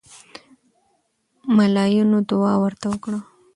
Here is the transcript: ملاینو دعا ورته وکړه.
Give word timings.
ملاینو 1.55 2.19
دعا 2.29 2.53
ورته 2.63 2.85
وکړه. 2.91 3.19